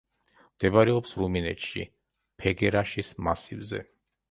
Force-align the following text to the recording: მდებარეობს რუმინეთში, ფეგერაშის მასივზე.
მდებარეობს 0.53 1.11
რუმინეთში, 1.19 1.85
ფეგერაშის 2.45 3.15
მასივზე. 3.29 3.87